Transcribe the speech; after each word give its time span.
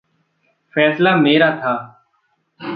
फैसला 0.75 1.15
मेरा 1.15 1.51
था। 1.55 1.73